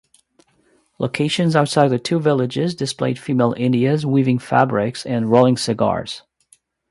Locations 0.97 1.55
outside 1.55 1.89
the 1.89 1.99
two 1.99 2.19
villages 2.19 2.73
displayed 2.73 3.19
female 3.19 3.53
"indias" 3.55 4.03
weaving 4.03 4.39
fabrics 4.39 5.05
and 5.05 5.29
rolling 5.29 5.57
cigars. 5.57 6.23